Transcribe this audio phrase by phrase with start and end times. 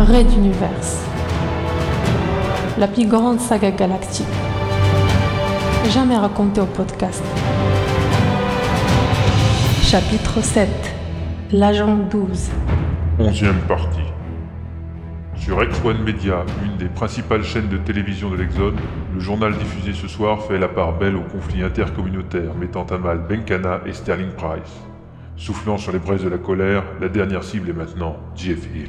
[0.00, 1.04] Red Universe.
[2.78, 4.26] La plus grande saga galactique.
[5.90, 7.22] Jamais racontée au podcast.
[9.82, 10.68] Chapitre 7.
[11.52, 12.50] L'agent 12.
[13.18, 14.00] Onzième partie.
[15.34, 18.80] Sur X1 Media, une des principales chaînes de télévision de l'Exode,
[19.12, 23.18] le journal diffusé ce soir fait la part belle au conflit intercommunautaire mettant à mal
[23.28, 24.80] Benkana et Sterling Price.
[25.36, 28.88] Soufflant sur les braises de la colère, la dernière cible est maintenant Jeff Hill.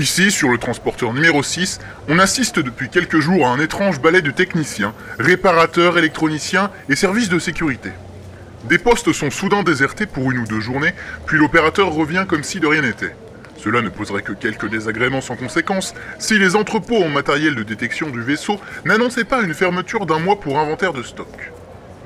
[0.00, 1.78] Ici, sur le transporteur numéro 6,
[2.08, 7.28] on assiste depuis quelques jours à un étrange balai de techniciens, réparateurs, électroniciens et services
[7.28, 7.90] de sécurité.
[8.64, 10.94] Des postes sont soudain désertés pour une ou deux journées,
[11.26, 13.14] puis l'opérateur revient comme si de rien n'était.
[13.58, 18.08] Cela ne poserait que quelques désagréments sans conséquence si les entrepôts en matériel de détection
[18.08, 21.52] du vaisseau n'annonçaient pas une fermeture d'un mois pour inventaire de stock.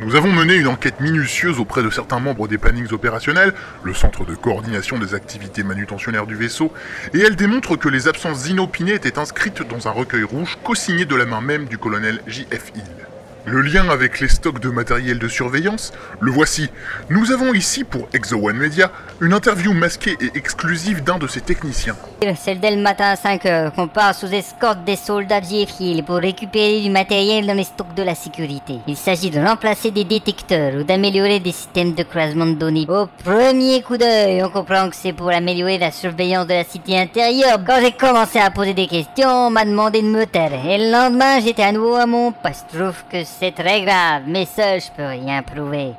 [0.01, 4.25] Nous avons mené une enquête minutieuse auprès de certains membres des plannings opérationnels, le centre
[4.25, 6.73] de coordination des activités manutentionnaires du vaisseau,
[7.13, 11.15] et elle démontre que les absences inopinées étaient inscrites dans un recueil rouge co-signé de
[11.15, 12.73] la main même du colonel J.F.
[12.75, 13.14] Hill.
[13.47, 16.71] Le lien avec les stocks de matériel de surveillance, le voici.
[17.11, 21.43] Nous avons ici pour Exo One Media une interview masquée et exclusive d'un de ses
[21.43, 21.95] techniciens.
[22.37, 26.17] C'est dès le matin à 5 heures qu'on part sous escorte des soldats Viefil pour
[26.17, 28.79] récupérer du matériel dans les stocks de la sécurité.
[28.87, 32.87] Il s'agit de remplacer des détecteurs ou d'améliorer des systèmes de croisement de données.
[32.89, 36.99] Au premier coup d'œil, on comprend que c'est pour améliorer la surveillance de la cité
[36.99, 37.59] intérieure.
[37.67, 40.65] Quand j'ai commencé à poser des questions, on m'a demandé de me taire.
[40.67, 42.69] Et le lendemain, j'étais à nouveau à mon poste.
[42.73, 45.93] Trouve que c'est très grave, mais ça, je peux rien prouver.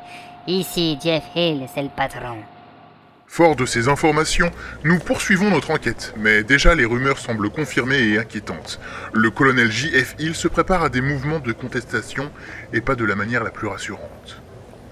[0.47, 2.37] Ici, Jeff Hill, c'est le patron.
[3.27, 4.51] Fort de ces informations,
[4.83, 8.79] nous poursuivons notre enquête, mais déjà les rumeurs semblent confirmées et inquiétantes.
[9.11, 10.15] Le colonel J.F.
[10.19, 12.31] Hill se prépare à des mouvements de contestation
[12.71, 14.41] et pas de la manière la plus rassurante.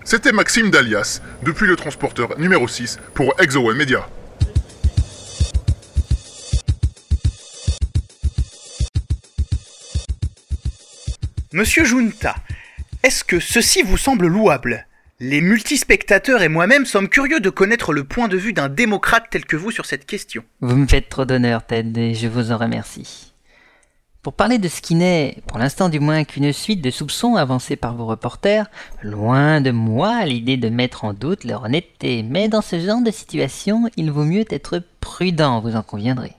[0.03, 4.05] C'était Maxime Dalias, depuis le transporteur numéro 6 pour Exo Media.
[11.55, 12.33] Monsieur Junta,
[13.03, 14.87] est-ce que ceci vous semble louable?
[15.19, 19.45] Les multispectateurs et moi-même sommes curieux de connaître le point de vue d'un démocrate tel
[19.45, 20.43] que vous sur cette question.
[20.61, 23.33] Vous me faites trop d'honneur, Ted, et je vous en remercie.
[24.23, 27.75] Pour parler de ce qui n'est, pour l'instant du moins, qu'une suite de soupçons avancés
[27.75, 28.65] par vos reporters,
[29.03, 33.11] loin de moi l'idée de mettre en doute leur honnêteté, mais dans ce genre de
[33.11, 36.33] situation, il vaut mieux être prudent, vous en conviendrez.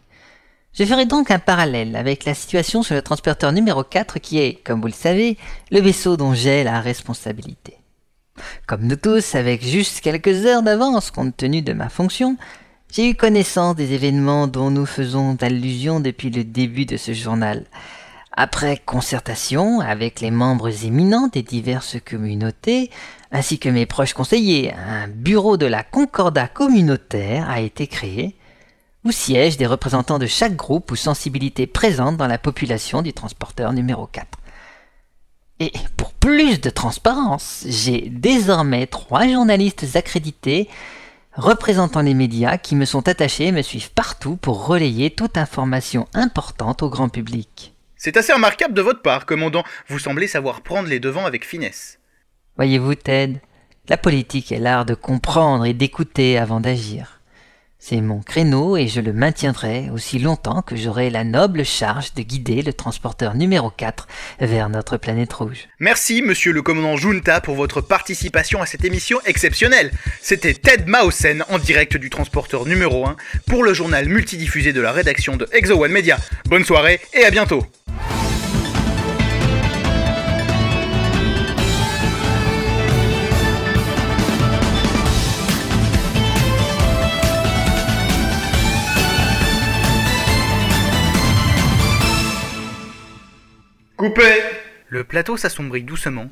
[0.76, 4.54] Je ferai donc un parallèle avec la situation sur le transporteur numéro 4 qui est,
[4.64, 5.38] comme vous le savez,
[5.70, 7.78] le vaisseau dont j'ai la responsabilité.
[8.66, 12.36] Comme nous tous, avec juste quelques heures d'avance compte tenu de ma fonction,
[12.92, 17.66] j'ai eu connaissance des événements dont nous faisons allusion depuis le début de ce journal.
[18.32, 22.90] Après concertation avec les membres éminents des diverses communautés,
[23.30, 28.34] ainsi que mes proches conseillers, un bureau de la Concordat communautaire a été créé,
[29.04, 33.72] où siègent des représentants de chaque groupe ou sensibilité présente dans la population du transporteur
[33.72, 34.26] numéro 4.
[35.60, 40.68] Et pour plus de transparence, j'ai désormais trois journalistes accrédités
[41.36, 46.06] représentant les médias qui me sont attachés et me suivent partout pour relayer toute information
[46.14, 47.74] importante au grand public.
[47.96, 49.64] C'est assez remarquable de votre part, commandant.
[49.88, 51.98] Vous semblez savoir prendre les devants avec finesse.
[52.56, 53.40] Voyez-vous, Ted,
[53.88, 57.20] la politique est l'art de comprendre et d'écouter avant d'agir.
[57.86, 62.22] C'est mon créneau et je le maintiendrai aussi longtemps que j'aurai la noble charge de
[62.22, 64.08] guider le transporteur numéro 4
[64.40, 65.68] vers notre planète rouge.
[65.80, 69.90] Merci, monsieur le commandant Junta, pour votre participation à cette émission exceptionnelle.
[70.22, 74.90] C'était Ted Mausen en direct du transporteur numéro 1 pour le journal multidiffusé de la
[74.90, 76.16] rédaction de Exo One Media.
[76.46, 77.66] Bonne soirée et à bientôt.
[94.88, 96.28] Le plateau s'assombrit doucement,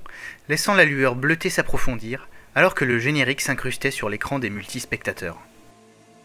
[0.50, 5.38] laissant la lueur bleutée s'approfondir, alors que le générique s'incrustait sur l'écran des multispectateurs.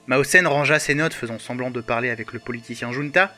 [0.07, 3.33] Maosen rangea ses notes faisant semblant de parler avec le politicien Junta,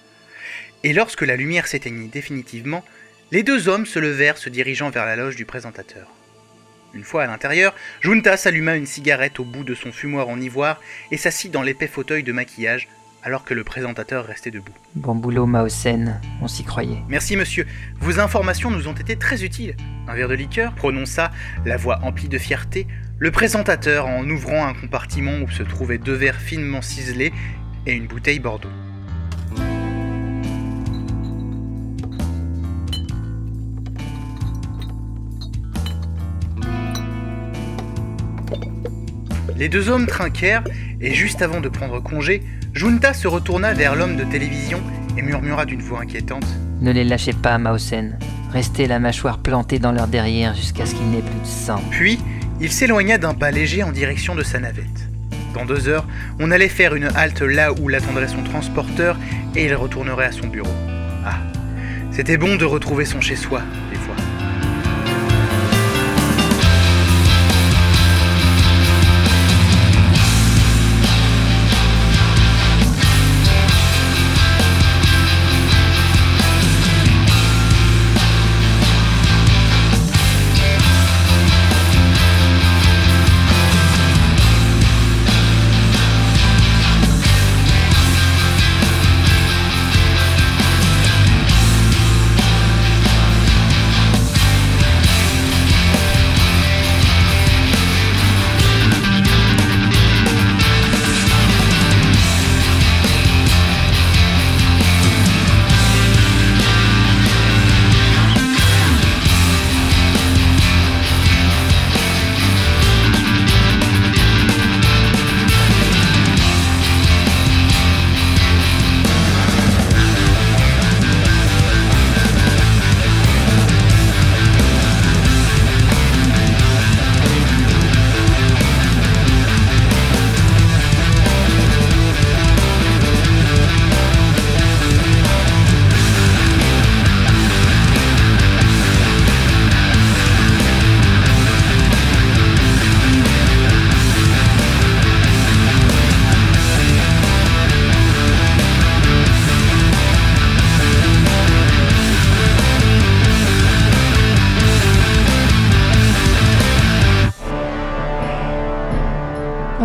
[0.84, 2.84] et lorsque la lumière s'éteignit définitivement,
[3.32, 6.08] les deux hommes se levèrent se dirigeant vers la loge du présentateur.
[6.96, 10.82] Une fois à l'intérieur, Junta s'alluma une cigarette au bout de son fumoir en ivoire
[11.12, 12.88] et s'assit dans l'épais fauteuil de maquillage
[13.24, 14.74] alors que le présentateur restait debout.
[14.96, 17.04] Bon boulot, Maosen, on s'y croyait.
[17.08, 17.66] Merci monsieur,
[18.00, 19.76] vos informations nous ont été très utiles.
[20.08, 21.32] Un verre de liqueur prononça,
[21.66, 22.88] la voix emplie de fierté,
[23.22, 27.34] Le présentateur en ouvrant un compartiment où se trouvaient deux verres finement ciselés
[27.86, 28.70] et une bouteille Bordeaux.
[39.58, 40.64] Les deux hommes trinquèrent,
[41.02, 42.44] et juste avant de prendre congé,
[42.74, 44.82] Junta se retourna vers l'homme de télévision
[45.18, 46.46] et murmura d'une voix inquiétante
[46.82, 48.18] Ne les lâchez pas, Mausen.
[48.52, 51.82] Restez la mâchoire plantée dans leur derrière jusqu'à ce qu'il n'ait plus de sang.
[51.92, 52.20] Puis,
[52.60, 55.10] il s'éloigna d'un pas léger en direction de sa navette.
[55.54, 56.06] Dans deux heures,
[56.40, 59.18] on allait faire une halte là où l'attendrait son transporteur
[59.56, 60.74] et il retournerait à son bureau.
[61.26, 61.40] Ah,
[62.12, 63.62] c'était bon de retrouver son chez-soi,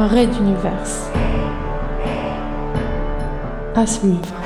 [0.03, 1.11] raid d'univers.
[3.77, 4.44] À suivre.